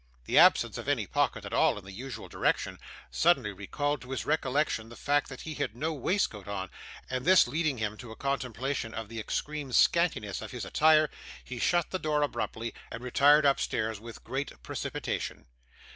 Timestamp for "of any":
0.79-1.05